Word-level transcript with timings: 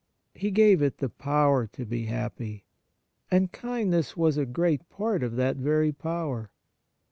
He 0.33 0.49
gave 0.49 0.81
it 0.81 0.97
the 0.97 1.09
power 1.09 1.67
to 1.67 1.85
be 1.85 2.05
happy, 2.05 2.65
and 3.29 3.51
kindness 3.51 4.17
was 4.17 4.35
a 4.35 4.47
great 4.47 4.89
part 4.89 5.21
of 5.21 5.35
that 5.35 5.57
very 5.57 5.91
power. 5.91 6.49